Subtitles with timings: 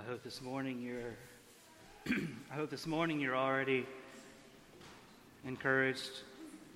[0.00, 1.14] I hope this morning you're
[2.50, 3.86] I hope this morning you're already
[5.46, 6.22] encouraged,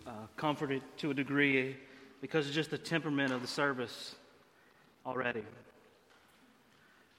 [0.07, 1.75] uh, comforted to a degree
[2.21, 4.15] because of just the temperament of the service
[5.07, 5.43] already.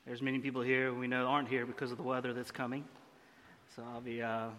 [0.05, 2.85] There's many people here we know aren't here because of the weather that's coming.
[3.75, 4.49] So I'll be uh,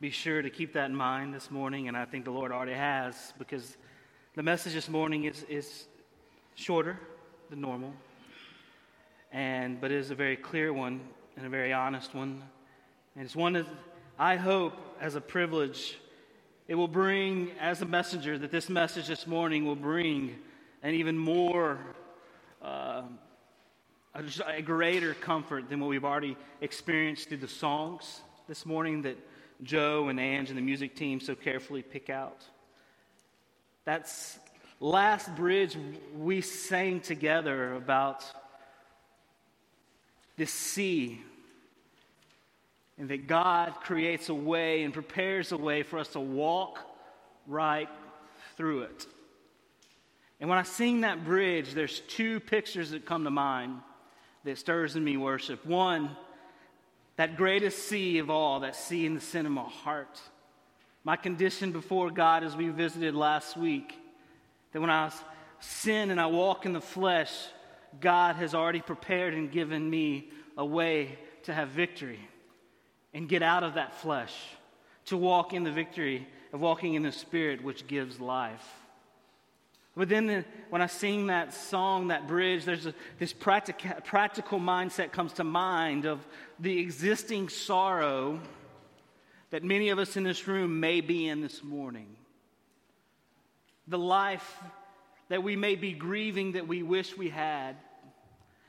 [0.00, 2.74] be sure to keep that in mind this morning, and I think the Lord already
[2.74, 3.76] has because
[4.36, 5.88] the message this morning is, is
[6.54, 6.96] shorter
[7.50, 7.92] than normal
[9.32, 11.00] and but it is a very clear one
[11.36, 12.42] and a very honest one.
[13.14, 13.66] And it's one that
[14.18, 15.98] I hope, as a privilege,
[16.66, 20.36] it will bring, as a messenger, that this message this morning will bring
[20.82, 21.78] an even more,
[22.62, 23.02] uh,
[24.14, 29.16] a, a greater comfort than what we've already experienced through the songs this morning that
[29.62, 32.44] Joe and Ange and the music team so carefully pick out.
[33.84, 34.38] That's
[34.80, 35.76] last bridge
[36.16, 38.24] we sang together about
[40.38, 41.20] this sea.
[42.96, 46.80] And that God creates a way and prepares a way for us to walk
[47.46, 47.88] right
[48.56, 49.06] through it.
[50.40, 53.80] And when I sing that bridge, there's two pictures that come to mind
[54.44, 55.64] that stirs in me worship.
[55.66, 56.16] One,
[57.16, 60.20] that greatest sea of all, that sea in the center of my heart.
[61.04, 63.96] My condition before God as we visited last week,
[64.72, 65.12] that when I
[65.60, 67.32] sin and I walk in the flesh,
[68.00, 72.20] God has already prepared and given me a way to have victory
[73.14, 74.34] and get out of that flesh,
[75.06, 78.66] to walk in the victory of walking in the Spirit, which gives life.
[79.96, 84.60] But then the, when I sing that song, that bridge, there's a, this practica, practical
[84.60, 86.24] mindset comes to mind of
[86.60, 88.40] the existing sorrow
[89.50, 92.14] that many of us in this room may be in this morning.
[93.88, 94.58] The life
[95.28, 97.76] that we may be grieving that we wish we had.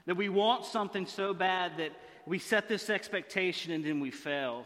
[0.06, 1.92] That we want something so bad that
[2.26, 4.66] we set this expectation and then we fail.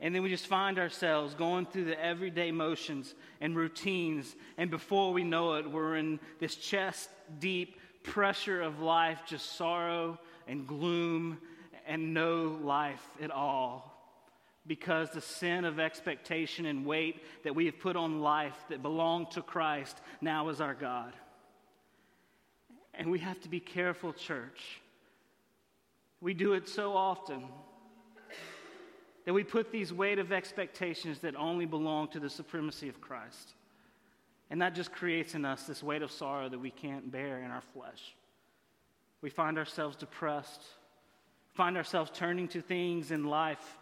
[0.00, 4.34] And then we just find ourselves going through the everyday motions and routines.
[4.58, 10.18] And before we know it, we're in this chest deep pressure of life, just sorrow
[10.48, 11.38] and gloom
[11.86, 13.91] and no life at all.
[14.66, 19.32] Because the sin of expectation and weight that we have put on life that belonged
[19.32, 21.12] to Christ now is our God.
[22.94, 24.80] And we have to be careful, church.
[26.20, 27.44] We do it so often
[29.24, 33.54] that we put these weight of expectations that only belong to the supremacy of Christ.
[34.50, 37.50] And that just creates in us this weight of sorrow that we can't bear in
[37.50, 38.14] our flesh.
[39.22, 40.62] We find ourselves depressed,
[41.54, 43.78] find ourselves turning to things in life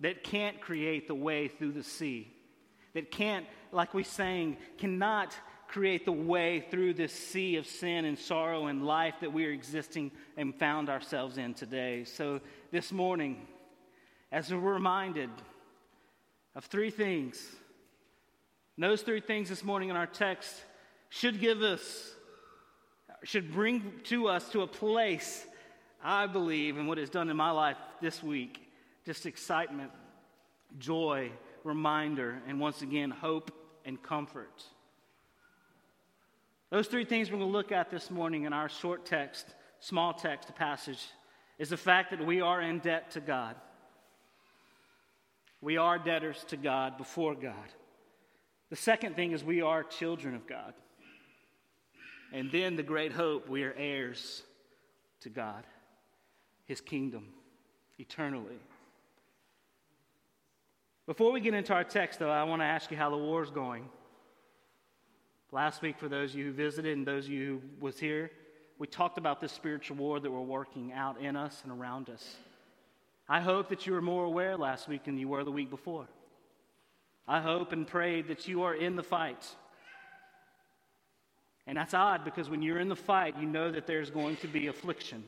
[0.00, 2.32] that can't create the way through the sea,
[2.94, 5.34] that can't, like we sang, cannot
[5.68, 9.52] create the way through this sea of sin and sorrow and life that we are
[9.52, 12.04] existing and found ourselves in today.
[12.04, 12.40] So,
[12.72, 13.46] this morning,
[14.32, 15.30] as we're reminded
[16.56, 17.40] of three things,
[18.76, 20.56] those three things this morning in our text
[21.10, 22.10] should give us,
[23.22, 25.46] should bring to us to a place,
[26.02, 28.69] I believe, and what it's done in my life this week
[29.10, 29.90] just excitement,
[30.78, 31.32] joy,
[31.64, 33.50] reminder, and once again, hope
[33.84, 34.62] and comfort.
[36.70, 39.46] Those three things we're going to look at this morning in our short text,
[39.80, 41.04] small text passage,
[41.58, 43.56] is the fact that we are in debt to God.
[45.60, 47.56] We are debtors to God before God.
[48.68, 50.72] The second thing is we are children of God.
[52.32, 54.44] And then the great hope, we are heirs
[55.22, 55.64] to God,
[56.66, 57.26] His kingdom,
[57.98, 58.60] eternally.
[61.10, 63.42] Before we get into our text, though, I want to ask you how the war
[63.42, 63.88] is going.
[65.50, 68.30] Last week, for those of you who visited and those of you who was here,
[68.78, 72.36] we talked about this spiritual war that we're working out in us and around us.
[73.28, 76.06] I hope that you were more aware last week than you were the week before.
[77.26, 79.44] I hope and pray that you are in the fight.
[81.66, 84.46] And that's odd because when you're in the fight, you know that there's going to
[84.46, 85.24] be affliction.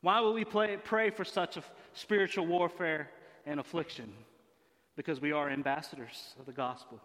[0.00, 3.10] Why will we play, pray for such a spiritual warfare
[3.44, 4.10] and affliction?
[5.00, 7.00] Because we are ambassadors of the gospel.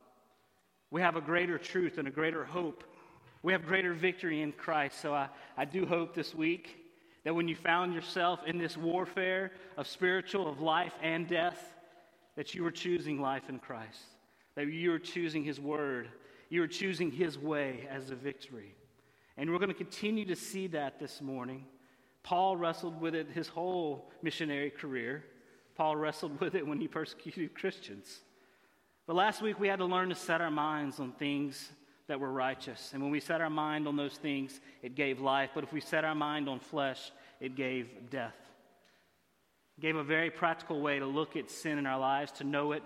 [0.92, 2.84] We have a greater truth and a greater hope.
[3.42, 5.00] We have greater victory in Christ.
[5.00, 6.76] So I, I do hope this week
[7.24, 11.74] that when you found yourself in this warfare of spiritual, of life and death,
[12.36, 14.02] that you were choosing life in Christ,
[14.56, 16.10] that you were choosing His Word,
[16.50, 18.76] you were choosing His way as a victory.
[19.38, 21.64] And we're going to continue to see that this morning.
[22.24, 25.24] Paul wrestled with it his whole missionary career.
[25.76, 28.22] Paul wrestled with it when he persecuted Christians.
[29.08, 31.70] But last week we had to learn to set our minds on things
[32.08, 32.92] that were righteous.
[32.94, 35.52] And when we set our mind on those things, it gave life.
[35.54, 38.36] But if we set our mind on flesh, it gave death.
[39.78, 42.72] It gave a very practical way to look at sin in our lives, to know
[42.72, 42.84] it,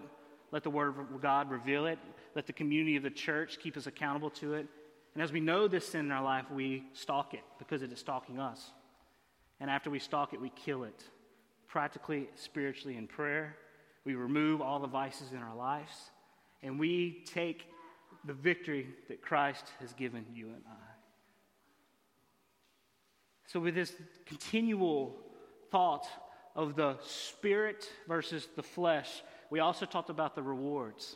[0.52, 2.00] let the Word of God reveal it,
[2.36, 4.68] let the community of the church keep us accountable to it.
[5.14, 8.00] And as we know this sin in our life, we stalk it because it is
[8.00, 8.72] stalking us.
[9.60, 11.04] And after we stalk it, we kill it
[11.70, 13.56] practically, spiritually, in prayer.
[14.04, 16.12] We remove all the vices in our lives.
[16.62, 17.66] And we take
[18.26, 20.90] the victory that Christ has given you and I.
[23.48, 23.94] So, with this
[24.26, 25.16] continual
[25.72, 26.08] thought
[26.56, 31.16] of the spirit versus the flesh, we also talked about the rewards.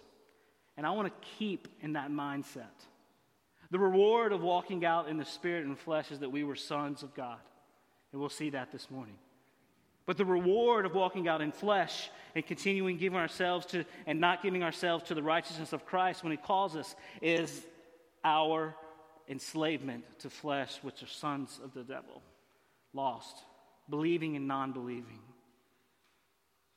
[0.78, 2.88] And I want to keep in that mindset.
[3.70, 7.04] The reward of walking out in the spirit and flesh is that we were sons
[7.04, 7.40] of God.
[8.12, 9.16] And we'll see that this morning.
[10.06, 14.44] But the reward of walking out in flesh and continuing giving ourselves to and not
[14.44, 17.66] giving ourselves to the righteousness of Christ when He calls us is
[18.24, 18.76] our
[19.30, 22.22] enslavement to flesh, which are sons of the devil,
[22.94, 23.38] lost,
[23.90, 25.20] believing and non believing.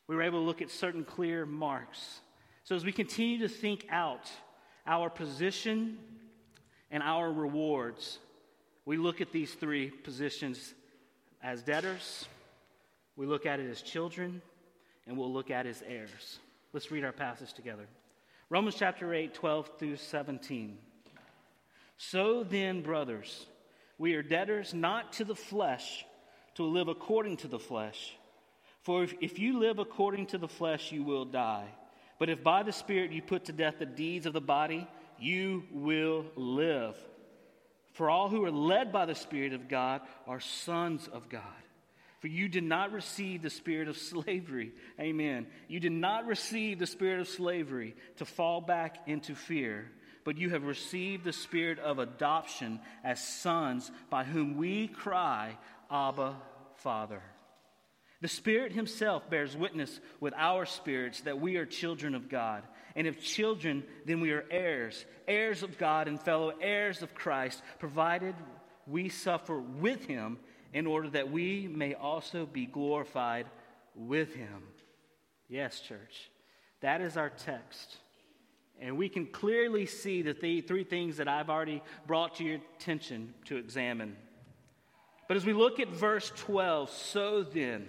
[0.06, 2.20] We were able to look at certain clear marks.
[2.62, 4.30] So as we continue to think out
[4.86, 5.98] our position
[6.92, 8.18] and our rewards,
[8.84, 10.74] we look at these three positions
[11.42, 12.26] as debtors
[13.16, 14.42] we look at it as children,
[15.06, 16.38] and we'll look at it as heirs.
[16.72, 17.86] Let's read our passage together.
[18.50, 20.78] Romans chapter 8, 12 through 17.
[21.96, 23.46] So then, brothers,
[23.98, 26.04] we are debtors not to the flesh
[26.56, 28.14] to live according to the flesh.
[28.82, 31.66] For if, if you live according to the flesh, you will die.
[32.18, 34.86] But if by the Spirit you put to death the deeds of the body,
[35.18, 36.96] you will live.
[37.92, 41.42] For all who are led by the Spirit of God are sons of God.
[42.26, 44.72] For you did not receive the spirit of slavery.
[44.98, 45.46] Amen.
[45.68, 49.88] You did not receive the spirit of slavery to fall back into fear,
[50.24, 55.56] but you have received the spirit of adoption as sons by whom we cry,
[55.88, 56.34] Abba,
[56.78, 57.22] Father.
[58.22, 62.64] The Spirit Himself bears witness with our spirits that we are children of God.
[62.96, 67.62] And if children, then we are heirs, heirs of God and fellow heirs of Christ,
[67.78, 68.34] provided
[68.84, 70.38] we suffer with Him
[70.76, 73.46] in order that we may also be glorified
[73.94, 74.62] with him.
[75.48, 76.30] Yes, church.
[76.82, 77.96] That is our text.
[78.78, 82.58] And we can clearly see the th- three things that I've already brought to your
[82.76, 84.18] attention to examine.
[85.28, 87.86] But as we look at verse 12, so then,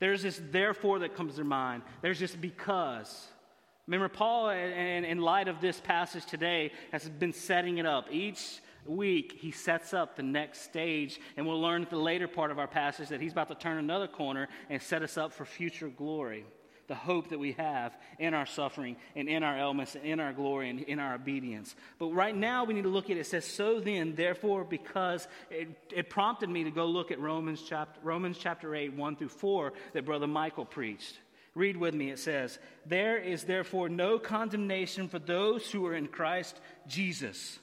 [0.00, 1.82] there's this therefore that comes to mind.
[2.02, 3.26] There's this because.
[3.86, 8.08] Remember, Paul, in light of this passage today, has been setting it up.
[8.10, 11.20] Each week, he sets up the next stage.
[11.36, 13.78] And we'll learn at the later part of our passage that he's about to turn
[13.78, 16.44] another corner and set us up for future glory.
[16.86, 20.32] The hope that we have in our suffering and in our ailments and in our
[20.32, 21.76] glory and in our obedience.
[22.00, 23.20] But right now, we need to look at it.
[23.20, 27.62] It says, So then, therefore, because it, it prompted me to go look at Romans
[27.62, 31.16] chapter, Romans chapter 8, 1 through 4, that Brother Michael preached.
[31.54, 32.10] Read with me.
[32.10, 37.58] It says, There is therefore no condemnation for those who are in Christ Jesus.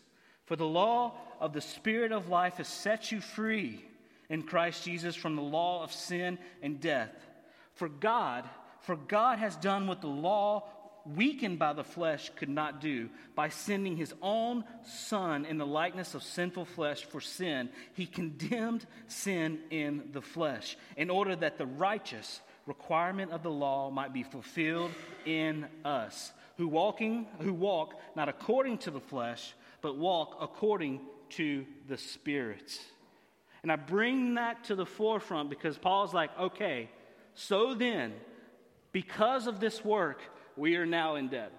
[0.48, 3.84] For the law of the Spirit of life has set you free
[4.30, 7.14] in Christ Jesus from the law of sin and death.
[7.76, 8.46] For God,
[8.82, 10.64] for God has done what the law,
[11.06, 13.10] weakened by the flesh, could not do.
[13.36, 18.86] By sending his own Son in the likeness of sinful flesh for sin, he condemned
[19.08, 24.24] sin in the flesh, in order that the righteous requirement of the law might be
[24.24, 24.92] fulfilled
[25.26, 29.54] in us, who walking who walk not according to the flesh,
[29.88, 32.78] but walk according to the Spirit.
[33.64, 36.90] And I bring that to the forefront because Paul's like, okay,
[37.36, 38.12] so then,
[38.92, 40.22] because of this work,
[40.58, 41.54] we are now in debt.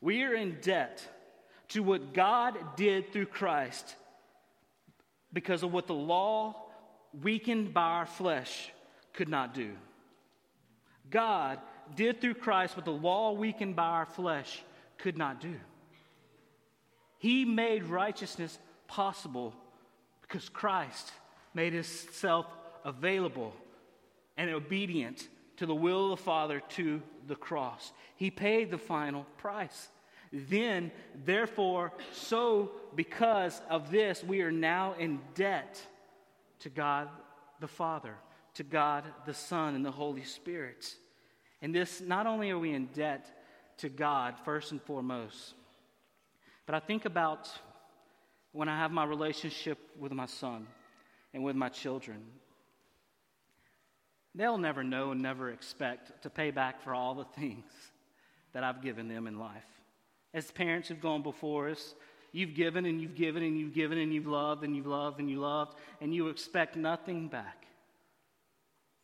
[0.00, 1.04] We are in debt
[1.70, 3.96] to what God did through Christ
[5.32, 6.54] because of what the law,
[7.20, 8.70] weakened by our flesh,
[9.12, 9.72] could not do.
[11.10, 11.58] God
[11.96, 14.62] did through Christ what the law, weakened by our flesh,
[14.98, 15.56] could not do.
[17.22, 19.54] He made righteousness possible
[20.22, 21.12] because Christ
[21.54, 22.46] made himself
[22.84, 23.54] available
[24.36, 27.92] and obedient to the will of the Father to the cross.
[28.16, 29.86] He paid the final price.
[30.32, 30.90] Then,
[31.24, 35.80] therefore, so because of this, we are now in debt
[36.58, 37.08] to God
[37.60, 38.16] the Father,
[38.54, 40.92] to God the Son, and the Holy Spirit.
[41.60, 43.30] And this, not only are we in debt
[43.76, 45.54] to God, first and foremost,
[46.66, 47.50] but I think about
[48.52, 50.66] when I have my relationship with my son
[51.32, 52.22] and with my children.
[54.34, 57.70] They'll never know and never expect to pay back for all the things
[58.52, 59.62] that I've given them in life.
[60.34, 61.94] as parents who've gone before us.
[62.32, 65.28] You've given and you've given and you've given and you've loved and you've loved and
[65.28, 67.66] you loved, and you expect nothing back.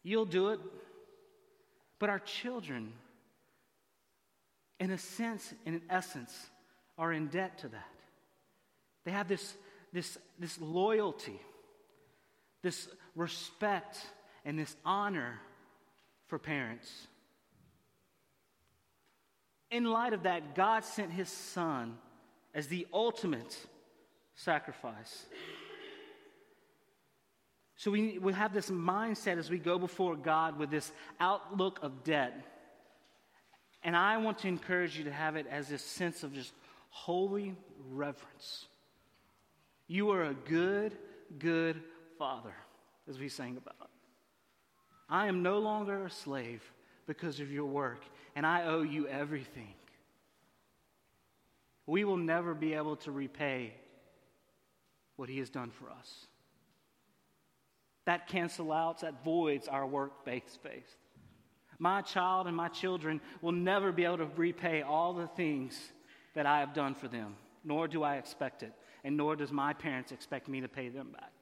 [0.02, 0.60] You'll do it.
[1.98, 2.92] But our children,
[4.80, 6.34] in a sense, in an essence,
[6.98, 7.94] are in debt to that.
[9.04, 9.54] They have this,
[9.92, 11.40] this, this loyalty,
[12.62, 13.98] this respect,
[14.44, 15.40] and this honor
[16.26, 16.90] for parents.
[19.70, 21.96] In light of that, God sent his son
[22.54, 23.56] as the ultimate
[24.34, 25.26] sacrifice.
[27.76, 30.90] So we, we have this mindset as we go before God with this
[31.20, 32.34] outlook of debt.
[33.84, 36.52] And I want to encourage you to have it as this sense of just
[36.88, 37.54] holy
[37.90, 38.66] reverence.
[39.86, 40.96] You are a good,
[41.38, 41.82] good
[42.18, 42.54] father,
[43.08, 43.90] as we sang about.
[45.08, 46.62] I am no longer a slave
[47.06, 48.04] because of your work,
[48.36, 49.74] and I owe you everything.
[51.86, 53.72] We will never be able to repay
[55.16, 56.26] what he has done for us.
[58.04, 60.96] That cancels out, that voids our work based faith.
[61.78, 65.92] My child and my children will never be able to repay all the things
[66.34, 68.72] that I have done for them, nor do I expect it,
[69.04, 71.32] and nor does my parents expect me to pay them back.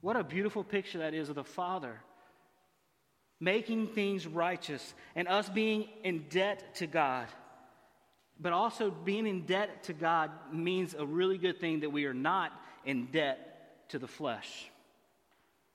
[0.00, 2.00] What a beautiful picture that is of the Father
[3.40, 7.28] making things righteous and us being in debt to God.
[8.40, 12.14] But also, being in debt to God means a really good thing that we are
[12.14, 12.52] not
[12.84, 14.70] in debt to the flesh.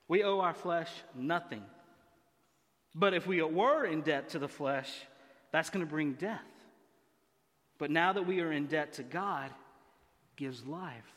[0.08, 1.62] We owe our flesh nothing.
[2.94, 4.90] But if we were in debt to the flesh,
[5.52, 6.40] that's going to bring death.
[7.78, 9.50] But now that we are in debt to God,
[10.36, 11.12] gives life.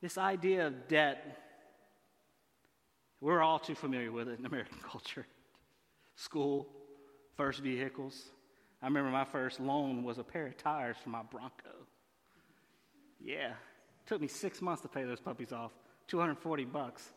[0.00, 1.38] This idea of debt,
[3.20, 5.26] we're all too familiar with it in American culture.
[6.16, 6.66] School,
[7.36, 8.30] first vehicles,
[8.82, 11.68] I remember my first loan was a pair of tires for my Bronco.
[13.22, 13.50] Yeah.
[13.50, 15.72] It took me six months to pay those puppies off.
[16.08, 17.10] 240 bucks.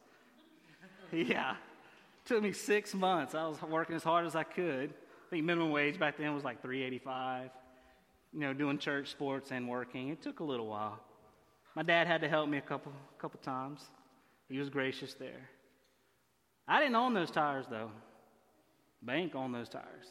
[1.14, 1.52] yeah.
[1.52, 3.34] It took me six months.
[3.34, 4.94] I was working as hard as I could.
[5.34, 7.50] Think minimum wage back then was like 385.
[8.34, 10.10] You know, doing church sports and working.
[10.10, 11.00] It took a little while.
[11.76, 13.82] My dad had to help me a couple couple times.
[14.48, 15.50] He was gracious there.
[16.68, 17.90] I didn't own those tires though.
[19.02, 20.06] Bank owned those tires.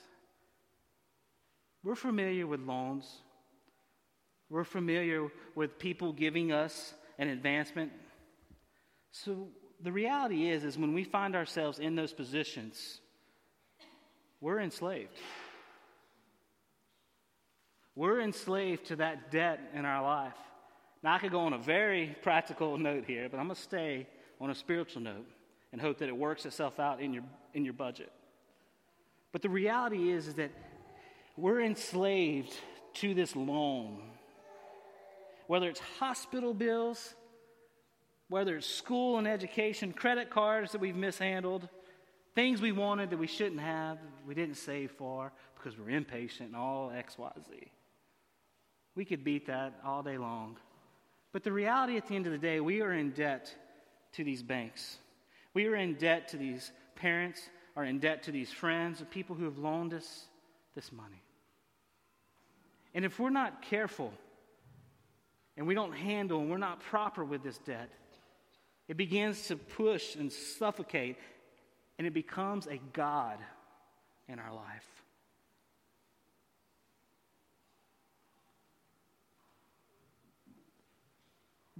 [1.85, 3.09] We're familiar with loans.
[4.50, 7.93] We're familiar with people giving us an advancement.
[9.12, 9.50] So
[9.81, 12.99] the reality is is when we find ourselves in those positions,
[14.42, 15.16] we're enslaved.
[17.94, 20.37] We're enslaved to that debt in our life.
[21.02, 24.06] Now, I could go on a very practical note here, but I'm going to stay
[24.40, 25.26] on a spiritual note
[25.70, 27.22] and hope that it works itself out in your,
[27.54, 28.12] in your budget.
[29.30, 30.50] But the reality is, is that
[31.37, 32.52] we're enslaved
[32.94, 34.02] to this loan.
[35.46, 37.14] Whether it's hospital bills,
[38.28, 41.68] whether it's school and education, credit cards that we've mishandled,
[42.35, 46.57] things we wanted that we shouldn't have, we didn't save for because we're impatient and
[46.57, 47.71] all X, Y, Z.
[48.95, 50.57] We could beat that all day long.
[51.33, 53.55] But the reality at the end of the day, we are in debt
[54.12, 54.99] to these banks.
[55.55, 57.41] We are in debt to these parents,
[57.77, 60.27] are in debt to these friends, and people who have loaned us
[60.75, 61.23] this money.
[62.95, 64.12] And if we're not careful
[65.57, 67.91] and we don't handle and we're not proper with this debt,
[68.89, 71.17] it begins to push and suffocate
[71.99, 73.38] and it becomes a God
[74.28, 74.87] in our life.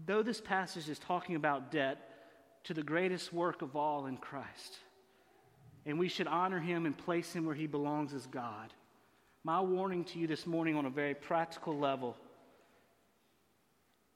[0.05, 1.99] Though this passage is talking about debt
[2.65, 4.79] to the greatest work of all in Christ,
[5.87, 8.73] and we should honor him and place him where he belongs as God.
[9.45, 12.17] My warning to you this morning on a very practical level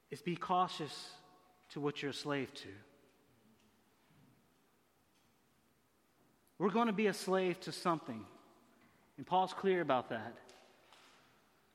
[0.09, 1.09] is be cautious
[1.71, 2.69] to what you're a slave to.
[6.59, 8.25] We're going to be a slave to something.
[9.17, 10.35] And Paul's clear about that.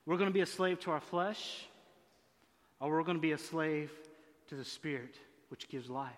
[0.06, 1.66] We're going to be a slave to our flesh,
[2.80, 3.92] or we're going to be a slave
[4.48, 5.14] to the Spirit,
[5.48, 6.12] which gives life.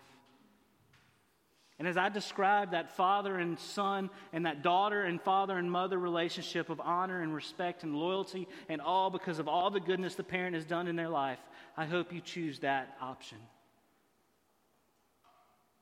[1.79, 5.99] And as I describe that father and son and that daughter and father and mother
[5.99, 10.23] relationship of honor and respect and loyalty and all because of all the goodness the
[10.23, 11.41] parent has done in their life,
[11.77, 13.39] I hope you choose that option.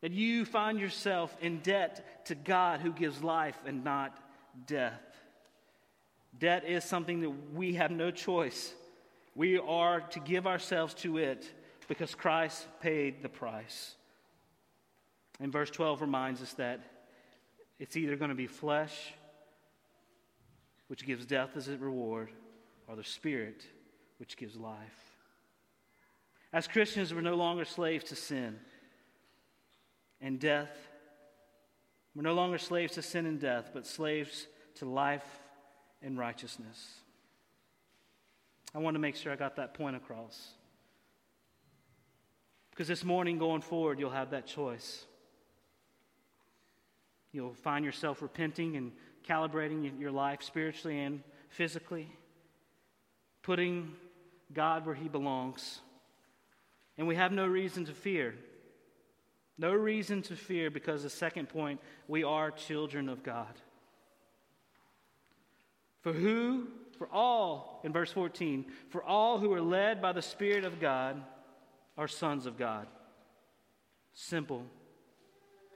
[0.03, 4.19] That you find yourself in debt to God who gives life and not
[4.67, 5.01] death.
[6.39, 8.73] Debt is something that we have no choice.
[9.35, 11.51] We are to give ourselves to it
[11.89, 13.95] because Christ paid the price.
[15.41, 16.81] And verse 12 reminds us that
[17.79, 19.13] it's either going to be flesh,
[20.89, 22.31] which gives death as its reward,
[22.89, 23.65] or the Spirit,
[24.19, 25.17] which gives life.
[26.53, 28.59] As Christians, we're no longer slaves to sin
[30.23, 30.71] and death.
[32.15, 35.27] We're no longer slaves to sin and death, but slaves to life
[36.01, 36.95] and righteousness.
[38.75, 40.53] I want to make sure I got that point across.
[42.71, 45.05] Because this morning, going forward, you'll have that choice.
[47.33, 48.93] You'll find yourself repenting and
[49.29, 52.09] calibrating your life spiritually and physically,
[53.43, 53.93] putting
[54.53, 55.81] God where He belongs.
[56.97, 58.35] And we have no reason to fear.
[59.59, 63.55] No reason to fear because the second point, we are children of God.
[66.01, 66.69] For who,
[66.99, 71.23] for all, in verse 14, for all who are led by the Spirit of God
[71.97, 72.87] are sons of God.
[74.15, 74.65] Simple.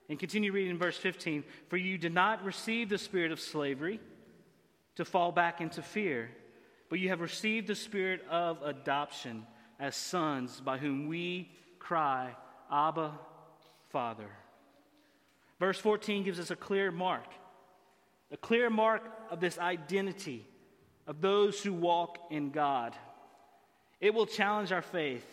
[0.09, 1.45] And continue reading in verse 15.
[1.69, 4.01] For you did not receive the spirit of slavery
[4.97, 6.31] to fall back into fear,
[6.89, 9.47] but you have received the spirit of adoption
[9.79, 12.35] as sons, by whom we cry,
[12.73, 13.13] Abba,
[13.97, 14.29] Father.
[15.59, 17.33] Verse 14 gives us a clear mark,
[18.31, 20.47] a clear mark of this identity
[21.07, 22.95] of those who walk in God.
[23.99, 25.25] It will challenge our faith.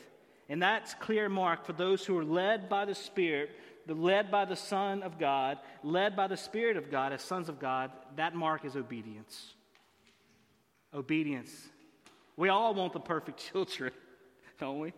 [0.48, 3.50] And that's clear mark for those who are led by the Spirit,
[3.86, 7.60] led by the Son of God, led by the Spirit of God as sons of
[7.60, 7.92] God.
[8.16, 9.56] That mark is obedience.
[10.94, 11.52] Obedience.
[12.38, 13.92] We all want the perfect children
[14.58, 14.94] don't we?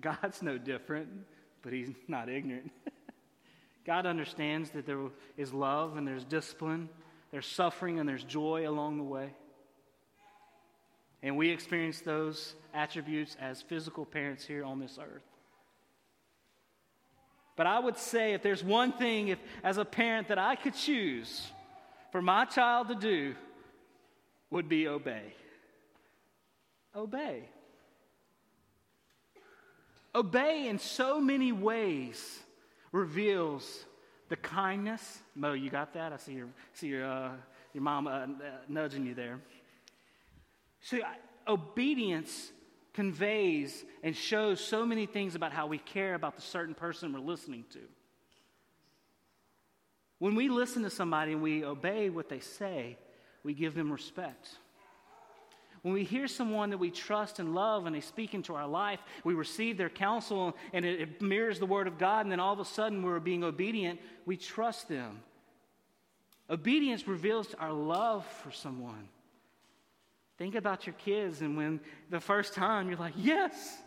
[0.00, 1.08] God's no different,
[1.62, 2.70] but He's not ignorant.
[3.84, 5.00] God understands that there
[5.36, 6.88] is love and there's discipline,
[7.30, 9.30] there's suffering and there's joy along the way.
[11.22, 15.22] And we experience those attributes as physical parents here on this earth.
[17.56, 20.74] But I would say if there's one thing, if as a parent that I could
[20.74, 21.50] choose
[22.10, 23.34] for my child to do,
[24.50, 25.34] would be obey.
[26.94, 27.48] Obey.
[30.14, 32.40] Obey in so many ways
[32.92, 33.84] reveals
[34.28, 35.20] the kindness.
[35.34, 36.12] Mo, you got that?
[36.12, 37.30] I see your, see your, uh,
[37.72, 38.26] your mom uh,
[38.68, 39.40] nudging you there.
[40.80, 40.98] So,
[41.46, 42.50] obedience
[42.92, 47.20] conveys and shows so many things about how we care about the certain person we're
[47.20, 47.80] listening to.
[50.18, 52.98] When we listen to somebody and we obey what they say,
[53.42, 54.48] we give them respect.
[55.82, 59.00] When we hear someone that we trust and love and they speak into our life,
[59.24, 62.60] we receive their counsel and it, mirrors the Word of God, and then all of
[62.60, 65.22] a sudden we're being obedient, we trust them.
[66.50, 69.08] Obedience reveals our love for someone.
[70.36, 73.78] Think about your kids, and when the first time you're like, Yes,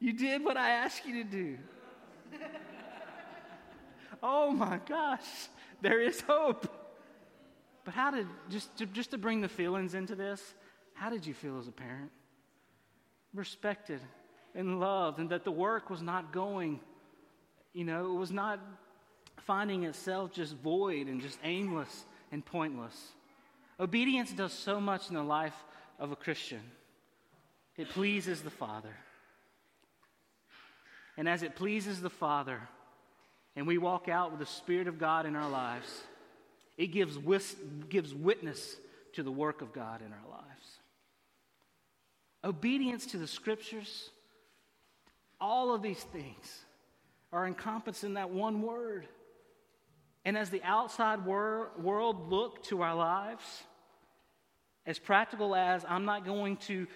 [0.00, 1.58] you did what I asked you to do.
[4.22, 5.48] oh my gosh,
[5.82, 6.68] there is hope.
[7.84, 10.54] But how did, just to, just to bring the feelings into this,
[10.98, 12.10] how did you feel as a parent?
[13.32, 14.00] Respected
[14.54, 16.80] and loved, and that the work was not going,
[17.72, 18.58] you know, it was not
[19.46, 23.12] finding itself just void and just aimless and pointless.
[23.78, 25.54] Obedience does so much in the life
[26.00, 26.60] of a Christian,
[27.76, 28.94] it pleases the Father.
[31.16, 32.60] And as it pleases the Father,
[33.56, 36.02] and we walk out with the Spirit of God in our lives,
[36.76, 37.18] it gives,
[37.88, 38.76] gives witness
[39.14, 40.47] to the work of God in our lives.
[42.48, 44.08] Obedience to the scriptures,
[45.38, 46.64] all of these things
[47.30, 49.06] are encompassed in that one word.
[50.24, 53.44] And as the outside wor- world look to our lives,
[54.86, 56.86] as practical as I'm not going to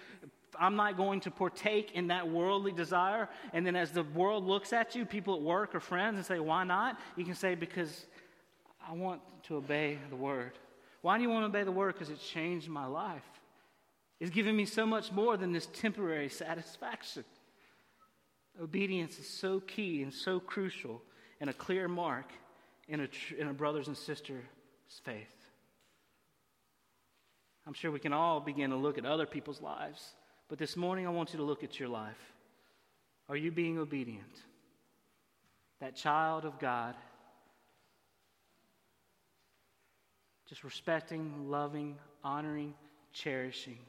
[0.59, 3.27] I'm not going to partake in that worldly desire.
[3.53, 6.39] And then as the world looks at you, people at work or friends, and say,
[6.39, 6.99] Why not?
[7.15, 8.05] You can say, Because
[8.87, 10.51] I want to obey the word.
[11.01, 11.93] Why do you want to obey the word?
[11.93, 13.23] Because it changed my life
[14.23, 17.25] is giving me so much more than this temporary satisfaction.
[18.61, 21.01] Obedience is so key and so crucial
[21.41, 22.31] and a clear mark
[22.87, 23.07] in a,
[23.37, 24.45] in a brother's and sister's
[25.03, 25.27] faith.
[27.67, 30.13] I'm sure we can all begin to look at other people's lives,
[30.47, 32.33] but this morning I want you to look at your life.
[33.27, 34.37] Are you being obedient?
[35.81, 36.95] That child of God,
[40.47, 42.73] just respecting, loving, honoring,
[43.11, 43.79] cherishing.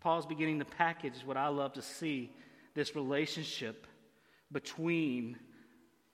[0.00, 2.30] Paul's beginning to package what I love to see
[2.74, 3.86] this relationship
[4.52, 5.38] between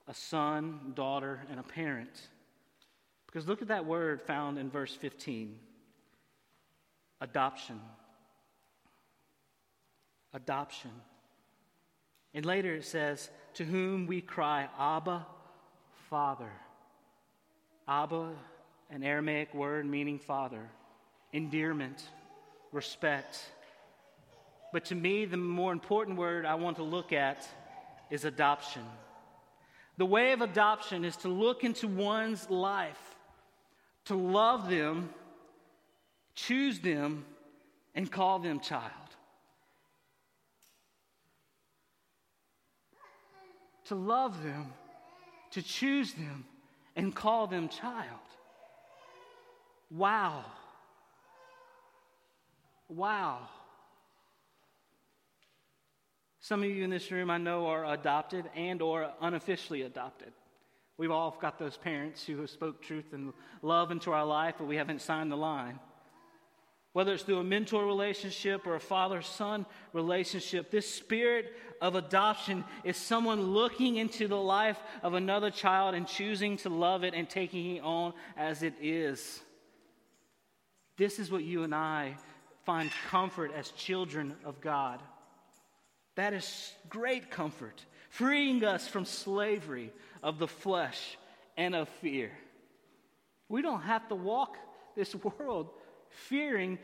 [0.09, 2.29] a son, daughter, and a parent.
[3.27, 5.59] Because look at that word found in verse 15
[7.21, 7.81] adoption.
[10.35, 10.91] Adoption.
[12.35, 15.27] And later it says, To whom we cry, Abba,
[16.09, 16.51] Father.
[17.89, 18.31] Abba,
[18.91, 20.69] an Aramaic word meaning father.
[21.33, 22.03] endearment,
[22.73, 23.41] respect.
[24.73, 27.47] But to me, the more important word I want to look at
[28.11, 28.83] is adoption.
[29.99, 33.17] The way of adoption is to look into one's life,
[34.07, 35.11] to love them,
[36.35, 37.27] choose them,
[37.95, 38.91] and call them child.
[43.87, 44.73] To love them,
[45.51, 46.47] to choose them,
[46.97, 48.07] and call them child.
[49.91, 50.47] Wow.
[52.89, 53.49] Wow.
[56.43, 60.33] Some of you in this room I know are adopted and or unofficially adopted.
[60.99, 64.67] We've all got those parents who have spoke truth and love into our life, but
[64.67, 65.79] we haven't signed the line.
[66.95, 72.65] Whether it's through a mentor relationship or a father son relationship, this spirit of adoption
[72.83, 77.31] is someone looking into the life of another child and choosing to love it and
[77.31, 79.41] taking it on as it is.
[80.97, 82.17] This is what you and I
[82.67, 85.01] find comfort as children of God.
[86.15, 91.19] That is great comfort, freeing us from slavery of the flesh
[91.57, 92.31] and of fear.
[93.49, 94.57] We don't have to walk
[94.97, 95.71] this world
[96.29, 96.79] fearing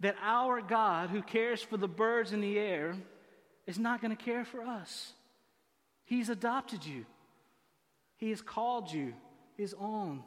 [0.00, 2.96] that our God, who cares for the birds in the air,
[3.66, 5.12] is not going to care for us.
[6.04, 7.06] He's adopted you,
[8.16, 9.14] He has called you
[9.56, 10.22] His own.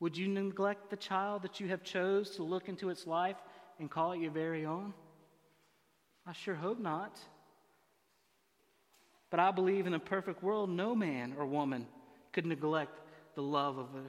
[0.00, 3.36] Would you neglect the child that you have chose to look into its life
[3.78, 4.94] and call it your very own?
[6.26, 7.18] I sure hope not.
[9.30, 11.86] But I believe in a perfect world, no man or woman
[12.32, 13.00] could neglect
[13.34, 14.02] the love of a,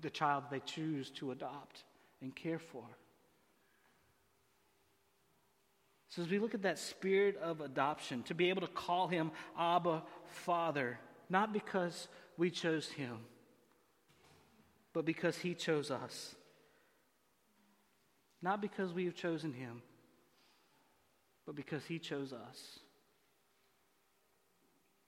[0.00, 1.84] the child they choose to adopt
[2.20, 2.84] and care for.
[6.08, 9.30] So, as we look at that spirit of adoption, to be able to call him
[9.58, 10.98] Abba, Father,
[11.30, 13.18] not because we chose him,
[14.92, 16.34] but because He chose us.
[18.40, 19.82] Not because we have chosen Him,
[21.46, 22.78] but because He chose us.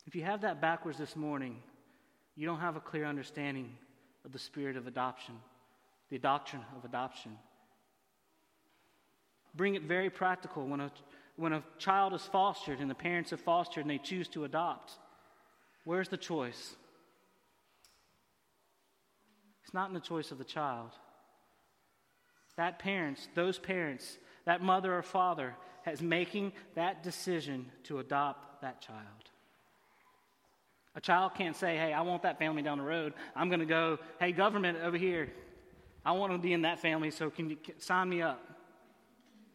[0.06, 1.56] If you have that backwards this morning,
[2.36, 3.70] you don't have a clear understanding
[4.24, 5.34] of the spirit of adoption,
[6.10, 7.32] the doctrine of adoption.
[9.54, 10.66] Bring it very practical.
[10.66, 10.90] When a,
[11.36, 14.92] when a child is fostered and the parents have fostered and they choose to adopt,
[15.84, 16.74] where's the choice?
[19.62, 20.90] It's not in the choice of the child.
[22.56, 28.80] That parents, those parents, that mother or father has making that decision to adopt that
[28.80, 28.98] child.
[30.96, 33.14] A child can't say, hey, I want that family down the road.
[33.36, 35.32] I'm going to go, hey, government over here,
[36.04, 38.40] I want to be in that family, so can you sign me up?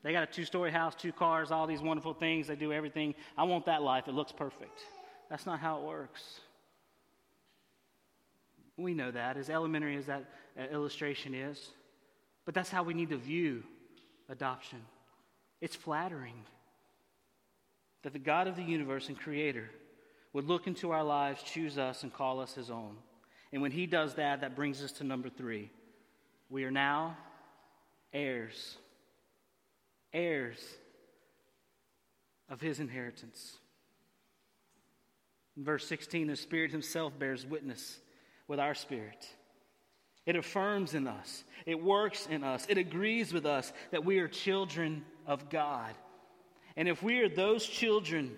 [0.04, 2.48] They got a two story house, two cars, all these wonderful things.
[2.48, 3.16] They do everything.
[3.38, 4.08] I want that life.
[4.08, 4.80] It looks perfect.
[5.30, 6.40] That's not how it works.
[8.78, 10.24] We know that, as elementary as that
[10.58, 11.70] uh, illustration is.
[12.46, 13.64] But that's how we need to view
[14.30, 14.80] adoption.
[15.62, 16.46] It's flattering
[18.04, 19.70] that the God of the universe and creator
[20.34, 22.96] would look into our lives, choose us, and call us his own.
[23.52, 25.72] And when he does that, that brings us to number three.
[26.50, 27.18] We are now
[28.14, 28.78] heirs,
[30.14, 30.60] heirs
[32.48, 33.58] of his inheritance.
[35.58, 38.00] In verse 16, the Spirit himself bears witness
[38.48, 39.28] with our spirit.
[40.30, 44.28] It affirms in us, it works in us, it agrees with us that we are
[44.28, 45.96] children of God.
[46.78, 48.36] And if we are those children,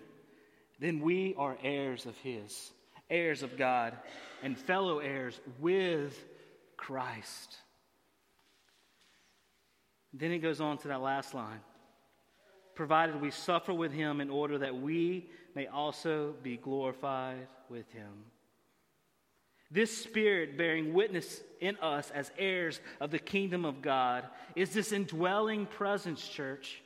[0.80, 2.71] then we are heirs of His,
[3.10, 3.97] heirs of God,
[4.41, 6.17] and fellow heirs with
[6.77, 7.58] Christ.
[10.13, 11.60] Then he goes on to that last line
[12.73, 18.31] provided we suffer with him in order that we may also be glorified with him.
[19.72, 24.92] This Spirit bearing witness in us as heirs of the kingdom of God is this
[24.92, 26.82] indwelling presence, church.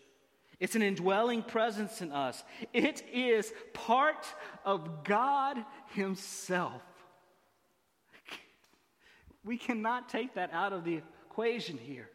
[0.60, 2.44] It's an indwelling presence in us.
[2.74, 4.28] It is part
[4.64, 5.58] of God
[5.94, 6.82] Himself.
[9.44, 12.10] We cannot take that out of the equation here.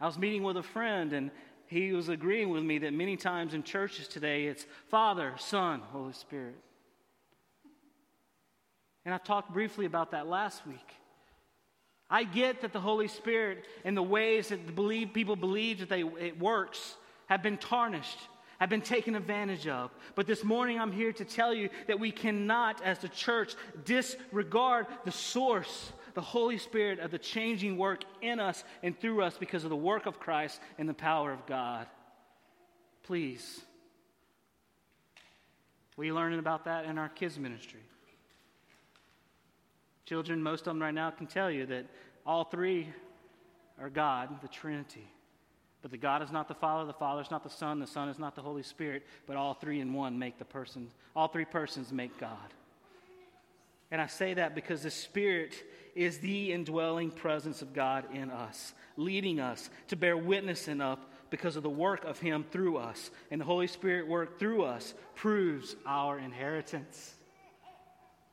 [0.00, 1.30] I was meeting with a friend, and
[1.66, 6.12] he was agreeing with me that many times in churches today it's Father, Son, Holy
[6.12, 6.56] Spirit.
[9.04, 10.76] And I talked briefly about that last week.
[12.10, 16.02] I get that the Holy Spirit and the ways that believe, people believe that they,
[16.02, 18.18] it works have been tarnished,
[18.58, 19.90] have been taken advantage of.
[20.16, 24.86] But this morning I'm here to tell you that we cannot, as the church, disregard
[25.04, 29.62] the source, the Holy Spirit, of the changing work in us and through us because
[29.62, 31.86] of the work of Christ and the power of God.
[33.04, 33.60] Please.
[35.96, 37.80] We learning about that in our kids' ministry.
[40.10, 41.86] Children, most of them right now can tell you that
[42.26, 42.88] All three
[43.80, 45.06] are God, the Trinity.
[45.82, 48.08] But the God is not the Father, the Father is not the Son, the Son
[48.08, 51.44] is not the Holy Spirit, but all three in one make the person, all three
[51.44, 52.52] persons make God.
[53.92, 55.54] And I say that because the Spirit
[55.94, 60.98] is the indwelling presence of God in us, leading us to bear witness enough
[61.30, 63.12] because of the work of Him through us.
[63.30, 67.14] And the Holy Spirit work through us proves our inheritance.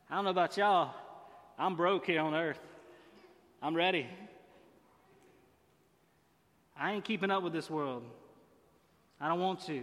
[0.09, 0.95] I don't know about y'all,
[1.57, 2.59] I'm broke here on earth.
[3.61, 4.07] I'm ready.
[6.79, 8.03] I ain't keeping up with this world.
[9.19, 9.81] I don't want to.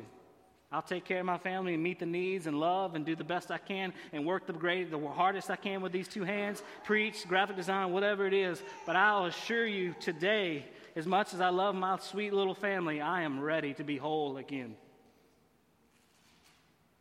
[0.71, 3.25] I'll take care of my family and meet the needs and love and do the
[3.25, 6.63] best I can and work the great, the hardest I can with these two hands,
[6.85, 8.63] preach, graphic design, whatever it is.
[8.85, 10.65] But I'll assure you today,
[10.97, 14.37] as much as I love my sweet little family, I am ready to be whole
[14.37, 14.75] again.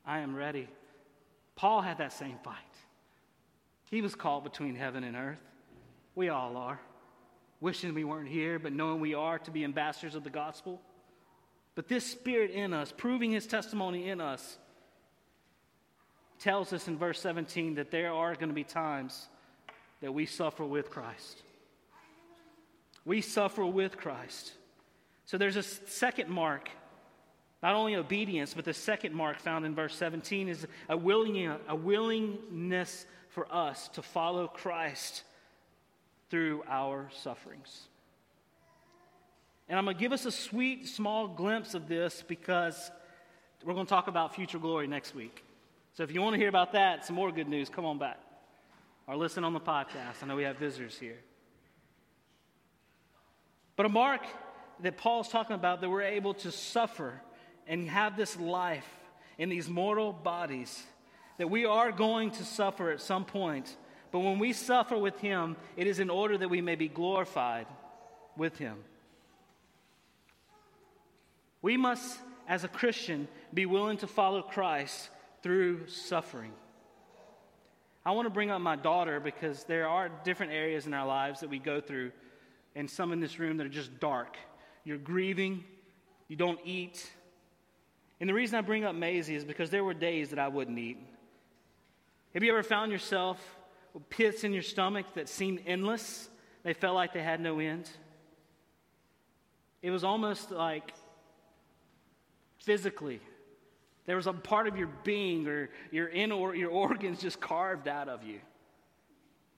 [0.05, 0.67] I am ready.
[1.55, 2.57] Paul had that same fight.
[3.89, 5.41] He was caught between heaven and earth.
[6.15, 6.79] We all are
[7.63, 10.81] wishing we weren't here, but knowing we are to be ambassadors of the gospel.
[11.75, 14.57] But this spirit in us, proving his testimony in us,
[16.39, 19.29] tells us in verse 17 that there are going to be times
[20.01, 21.41] that we suffer with Christ.
[23.05, 24.51] We suffer with Christ.
[25.25, 26.69] So there's a second mark,
[27.63, 31.75] not only obedience, but the second mark found in verse 17 is a, willing, a
[31.75, 35.23] willingness for us to follow Christ
[36.29, 37.87] through our sufferings.
[39.67, 42.91] And I'm going to give us a sweet, small glimpse of this because
[43.63, 45.43] we're going to talk about future glory next week.
[45.93, 48.19] So if you want to hear about that, some more good news, come on back.
[49.07, 50.21] Or listen on the podcast.
[50.21, 51.19] I know we have visitors here.
[53.75, 54.21] But a mark
[54.81, 57.21] that Paul's talking about that we're able to suffer
[57.67, 58.87] and have this life
[59.37, 60.83] in these mortal bodies,
[61.37, 63.75] that we are going to suffer at some point
[64.13, 67.65] but when we suffer with him, it is in order that we may be glorified
[68.37, 68.77] with him.
[71.63, 75.09] We must, as a Christian, be willing to follow Christ
[75.41, 76.51] through suffering.
[78.05, 81.39] I want to bring up my daughter because there are different areas in our lives
[81.39, 82.11] that we go through,
[82.75, 84.37] and some in this room that are just dark.
[84.83, 85.63] You're grieving,
[86.27, 87.11] you don't eat.
[88.19, 90.77] And the reason I bring up Maisie is because there were days that I wouldn't
[90.77, 90.99] eat.
[92.33, 93.39] Have you ever found yourself
[93.93, 96.29] with pits in your stomach that seemed endless.
[96.63, 97.89] They felt like they had no end.
[99.81, 100.93] It was almost like
[102.57, 103.19] physically.
[104.05, 107.87] There was a part of your being or your in or your organs just carved
[107.87, 108.39] out of you.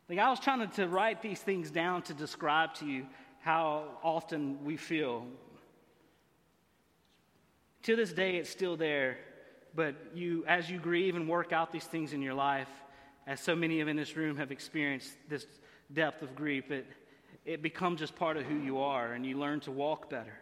[0.09, 3.07] Like I was trying to, to write these things down to describe to you
[3.39, 5.25] how often we feel.
[7.83, 9.17] To this day, it's still there,
[9.75, 12.69] but you, as you grieve and work out these things in your life,
[13.27, 15.45] as so many of in this room have experienced this
[15.91, 16.85] depth of grief, it,
[17.43, 20.33] it becomes just part of who you are and you learn to walk better.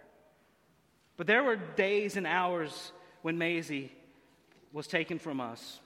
[1.17, 2.91] But there were days and hours
[3.21, 3.91] when Maisie
[4.71, 5.79] was taken from us.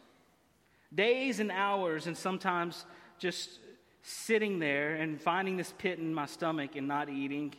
[0.94, 2.86] Days and hours, and sometimes
[3.20, 3.60] just
[4.02, 7.54] sitting there and finding this pit in my stomach and not eating.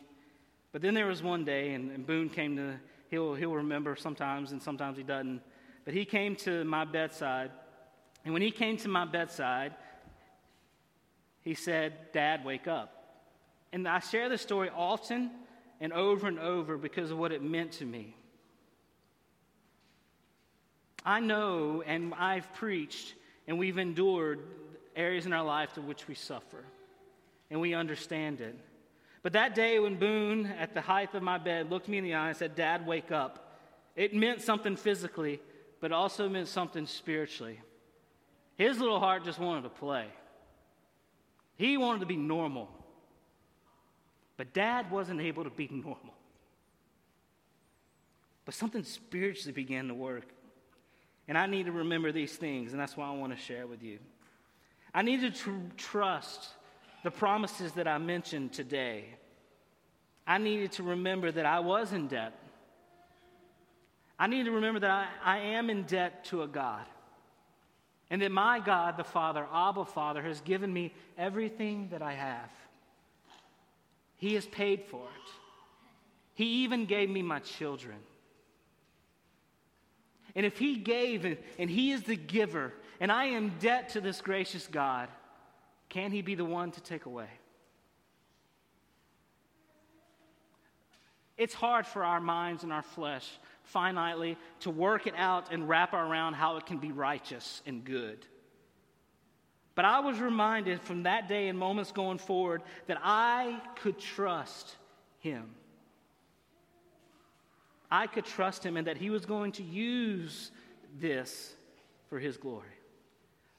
[0.73, 2.77] But then there was one day, and, and Boone came to,
[3.11, 5.43] he'll, he'll remember sometimes, and sometimes he doesn't.
[5.89, 7.51] But he came to my bedside
[8.23, 9.73] and when he came to my bedside,
[11.41, 12.93] he said, Dad, wake up.
[13.73, 15.31] And I share this story often
[15.81, 18.15] and over and over because of what it meant to me.
[21.07, 23.15] I know and I've preached
[23.47, 24.41] and we've endured
[24.95, 26.65] areas in our life to which we suffer,
[27.51, 28.59] and we understand it.
[29.23, 32.13] But that day when Boone, at the height of my bed, looked me in the
[32.13, 33.59] eye and said, Dad, wake up,
[33.97, 35.41] it meant something physically,
[35.81, 37.61] but also meant something spiritually.
[38.57, 40.07] His little heart just wanted to play.
[41.57, 42.69] He wanted to be normal.
[44.37, 46.15] But dad wasn't able to be normal.
[48.45, 50.27] But something spiritually began to work.
[51.29, 53.83] And I need to remember these things, and that's why I want to share with
[53.83, 53.99] you.
[54.95, 56.49] I need to tr- trust
[57.05, 59.05] the promises that I mentioned today.
[60.27, 62.33] I needed to remember that I was in debt.
[64.19, 66.85] I need to remember that I, I am in debt to a God.
[68.11, 72.51] And that my God, the Father, Abba Father, has given me everything that I have.
[74.17, 75.31] He has paid for it.
[76.35, 77.97] He even gave me my children.
[80.35, 84.01] And if He gave and, and He is the giver, and I am debt to
[84.01, 85.09] this gracious God,
[85.89, 87.29] can He be the one to take away?
[91.37, 93.29] It's hard for our minds and our flesh
[93.75, 98.27] finitely to work it out and wrap around how it can be righteous and good.
[99.75, 104.75] But I was reminded from that day and moments going forward that I could trust
[105.21, 105.51] him.
[107.91, 110.51] I could trust him and that he was going to use
[111.01, 111.55] this
[112.09, 112.67] for his glory.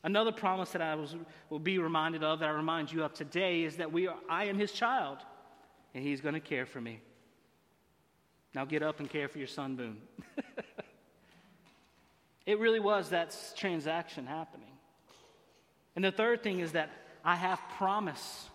[0.04, 1.16] Another promise that I was,
[1.50, 4.46] will be reminded of, that I remind you of today, is that we are, I
[4.46, 5.20] am his child,
[5.94, 7.02] and he's going to care for me.
[8.54, 10.02] Now get up and care for your son, Boone.
[12.46, 14.68] it really was that transaction happening.
[15.96, 16.90] And the third thing is that
[17.24, 18.50] I have promise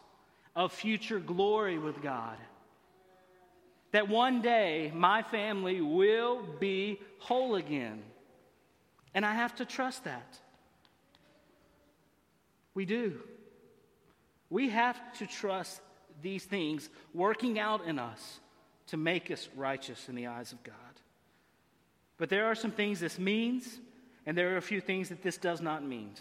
[0.57, 2.37] of future glory with God.
[3.93, 8.03] That one day my family will be whole again.
[9.15, 10.39] And I have to trust that.
[12.75, 13.21] We do.
[14.51, 15.81] We have to trust
[16.21, 18.41] these things working out in us
[18.89, 20.75] to make us righteous in the eyes of God.
[22.19, 23.79] But there are some things this means,
[24.27, 26.13] and there are a few things that this does not mean.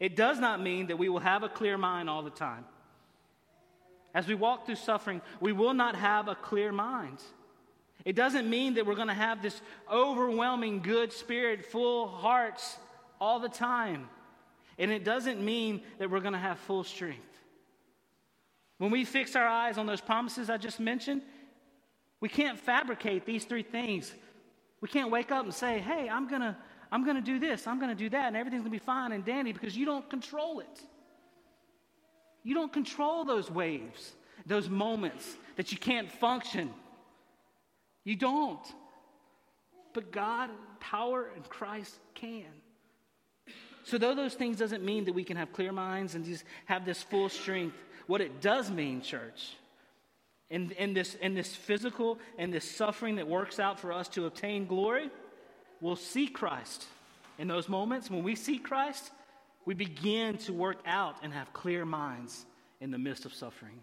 [0.00, 2.64] It does not mean that we will have a clear mind all the time.
[4.14, 7.18] As we walk through suffering, we will not have a clear mind.
[8.04, 12.78] It doesn't mean that we're going to have this overwhelming good spirit, full hearts
[13.20, 14.08] all the time.
[14.78, 17.22] And it doesn't mean that we're going to have full strength.
[18.78, 21.22] When we fix our eyes on those promises I just mentioned,
[22.20, 24.12] we can't fabricate these three things.
[24.80, 26.56] We can't wake up and say, hey, I'm going to
[26.90, 28.84] I'm going to do this, I'm going to do that, and everything's going to be
[28.84, 30.80] fine and dandy because you don't control it.
[32.42, 34.12] You don't control those waves,
[34.46, 36.70] those moments that you can't function.
[38.04, 38.66] You don't.
[39.92, 40.50] But God,
[40.80, 42.46] power, and Christ can.
[43.84, 46.84] So, though those things doesn't mean that we can have clear minds and just have
[46.84, 47.76] this full strength,
[48.06, 49.56] what it does mean, church,
[50.50, 55.10] in, this, this physical and this suffering that works out for us to obtain glory,
[55.80, 56.86] we'll see Christ.
[57.38, 59.10] In those moments, when we see Christ,
[59.64, 62.46] we begin to work out and have clear minds
[62.80, 63.78] in the midst of suffering.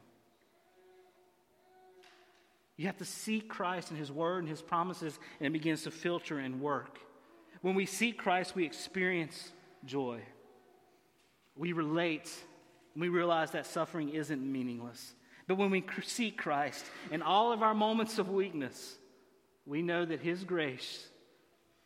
[2.78, 5.92] You have to seek Christ and His Word and His promises, and it begins to
[5.92, 7.00] filter and work.
[7.62, 9.52] When we seek Christ, we experience
[9.86, 10.22] joy.
[11.56, 12.30] We relate,
[12.96, 15.14] we realize that suffering isn't meaningless.
[15.48, 18.98] But when we seek Christ in all of our moments of weakness,
[19.66, 21.08] we know that His grace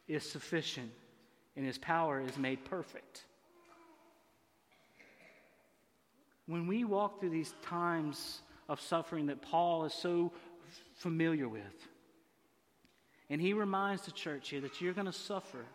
[0.08, 0.91] is sufficient
[1.60, 3.26] and his power is made perfect.
[6.48, 10.32] When we walk through these times of suffering that Paul is so
[10.95, 11.62] familiar with,
[13.30, 15.65] and he reminds the church here that you're going to suffer.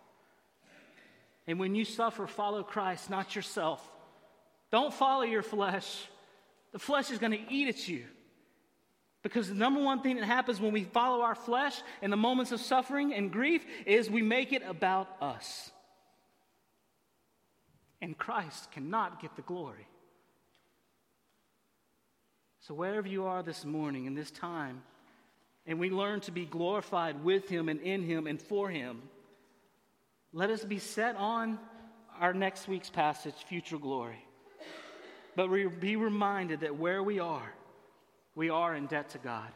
[1.47, 3.87] And when you suffer, follow Christ, not yourself.
[4.73, 6.07] Don't follow your flesh.
[6.75, 8.05] The flesh is going to eat at you.
[9.23, 12.51] Because the number one thing that happens when we follow our flesh in the moments
[12.51, 15.71] of suffering and grief is we make it about us.
[18.03, 19.87] And Christ cannot get the glory.
[22.63, 24.83] So, wherever you are this morning, in this time,
[25.67, 29.01] and we learn to be glorified with Him and in Him and for Him,
[30.33, 31.59] let us be set on
[32.19, 34.25] our next week's passage, future glory.
[35.37, 37.53] But we be reminded that where we are,
[38.35, 39.51] we are in debt to God.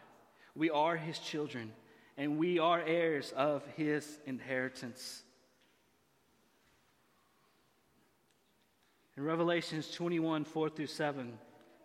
[0.55, 1.73] We are His children,
[2.17, 5.23] and we are heirs of His inheritance.
[9.17, 11.33] In Revelations 21 4 through 7, and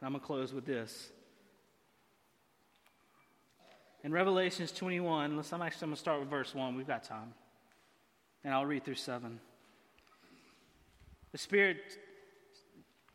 [0.02, 1.12] I'm going to close with this.
[4.04, 6.76] In Revelations 21, let's, I'm actually going to start with verse 1.
[6.76, 7.34] We've got time.
[8.44, 9.40] And I'll read through 7.
[11.32, 11.78] The Spirit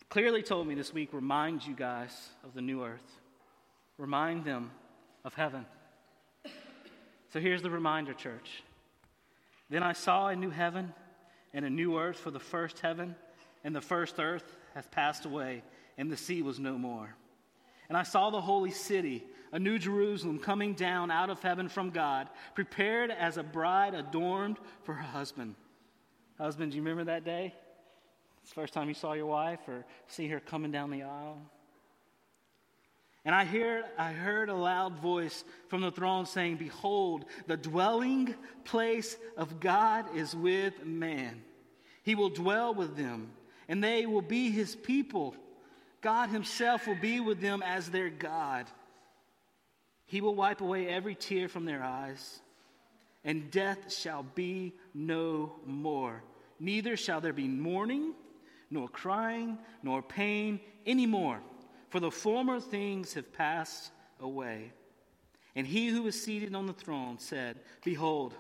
[0.09, 3.21] clearly told me this week remind you guys of the new earth.
[3.99, 4.71] Remind them
[5.25, 5.67] of heaven.
[7.33, 8.63] So here's the reminder, church.
[9.69, 10.95] Then I saw a new heaven
[11.53, 13.15] and a new earth, for the first heaven
[13.65, 15.63] and the first earth hath passed away,
[15.97, 17.15] and the sea was no more.
[17.89, 21.91] And I saw the holy city, a new Jerusalem, coming down out of heaven from
[21.91, 25.55] God, prepared as a bride adorned for her husband.
[26.39, 27.55] Husband, do you remember that day?
[28.49, 31.39] It's the first time you saw your wife or see her coming down the aisle?
[33.27, 38.35] And I, hear, I heard a loud voice from the throne saying, Behold, the dwelling
[38.65, 41.43] place of God is with man.
[42.03, 43.33] He will dwell with them,
[43.69, 45.35] and they will be his people.
[46.01, 48.65] God himself will be with them as their God.
[50.07, 52.41] He will wipe away every tear from their eyes,
[53.25, 56.23] and death shall be no more.
[56.59, 58.15] Neither shall there be mourning,
[58.71, 61.41] nor crying, nor pain anymore
[61.91, 63.91] for the former things have passed
[64.21, 64.73] away.
[65.57, 68.35] And he who was seated on the throne said, Behold,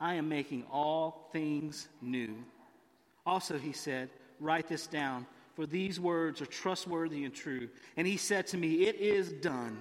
[0.00, 2.36] I am making all things new.
[3.26, 7.68] Also, he said, Write this down, for these words are trustworthy and true.
[7.96, 9.78] And he said to me, It is done.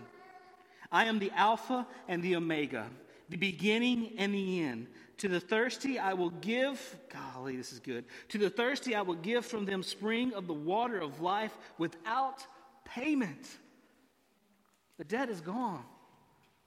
[0.91, 2.87] I am the Alpha and the Omega,
[3.29, 4.87] the beginning and the end.
[5.19, 8.05] To the thirsty I will give, golly, this is good.
[8.29, 12.45] To the thirsty I will give from them spring of the water of life without
[12.85, 13.47] payment.
[14.97, 15.83] The debt is gone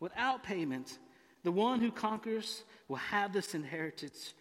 [0.00, 0.98] without payment.
[1.44, 4.34] The one who conquers will have this inheritance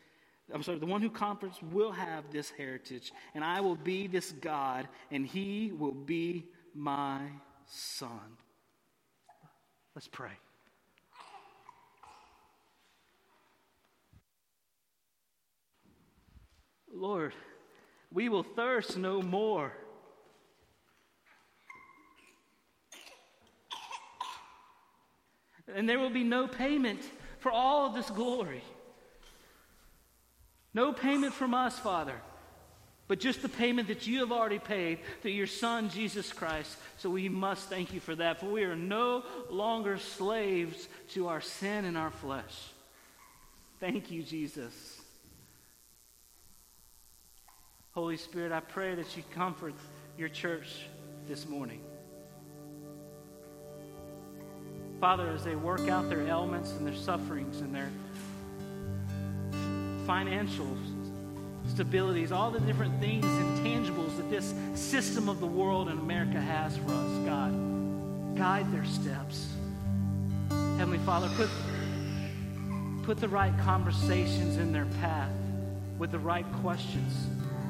[0.53, 4.32] I'm sorry, the one who conquers will have this heritage, and I will be this
[4.32, 7.22] God, and he will be my
[7.67, 8.38] son.
[9.95, 10.32] Let's pray.
[16.93, 17.33] Lord,
[18.11, 19.73] we will thirst no more.
[25.73, 27.01] And there will be no payment
[27.39, 28.63] for all of this glory.
[30.73, 32.15] No payment from us, Father,
[33.07, 36.77] but just the payment that you have already paid through your Son, Jesus Christ.
[36.97, 41.41] So we must thank you for that, for we are no longer slaves to our
[41.41, 42.69] sin and our flesh.
[43.79, 44.98] Thank you, Jesus.
[47.99, 49.73] Holy Spirit, I pray that you comfort
[50.17, 50.85] your church
[51.27, 51.81] this morning.
[55.01, 57.91] Father, as they work out their ailments and their sufferings and their
[60.07, 60.77] financial
[61.67, 66.77] stabilities, all the different things, intangibles that this system of the world and America has
[66.77, 67.25] for us.
[67.25, 69.49] God, guide their steps.
[70.49, 71.49] Heavenly Father, put,
[73.03, 75.33] put the right conversations in their path
[75.97, 77.27] with the right questions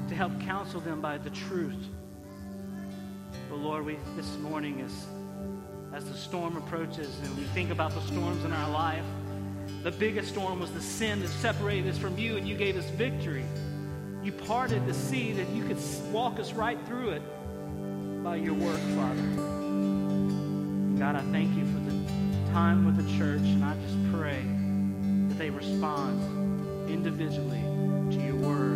[0.09, 1.87] to help counsel them by the truth.
[3.49, 5.05] But Lord, we this morning as
[5.93, 9.05] as the storm approaches and we think about the storms in our life,
[9.83, 12.85] the biggest storm was the sin that separated us from you, and you gave us
[12.91, 13.45] victory.
[14.23, 15.77] You parted the sea that you could
[16.11, 19.21] walk us right through it by your work, Father.
[20.99, 24.43] God, I thank you for the time with the church, and I just pray
[25.29, 26.19] that they respond
[26.89, 27.61] individually
[28.11, 28.68] to your word.